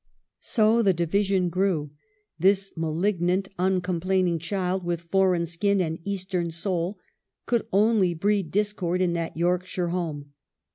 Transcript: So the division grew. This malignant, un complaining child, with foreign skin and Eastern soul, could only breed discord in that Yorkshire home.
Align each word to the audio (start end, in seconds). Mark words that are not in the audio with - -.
So 0.39 0.81
the 0.81 0.95
division 0.95 1.49
grew. 1.49 1.91
This 2.39 2.73
malignant, 2.75 3.47
un 3.59 3.81
complaining 3.81 4.39
child, 4.39 4.83
with 4.83 5.01
foreign 5.01 5.45
skin 5.45 5.79
and 5.79 5.99
Eastern 6.03 6.49
soul, 6.49 6.97
could 7.45 7.67
only 7.71 8.15
breed 8.15 8.49
discord 8.49 8.99
in 8.99 9.13
that 9.13 9.37
Yorkshire 9.37 9.89
home. 9.89 10.33